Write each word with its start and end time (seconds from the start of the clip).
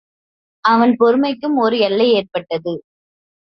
அவன் 0.65 0.93
பொறுமைக்கும் 0.99 1.55
ஒர் 1.61 1.77
எல்லை 1.79 2.11
ஏற்பட்டது. 2.13 2.73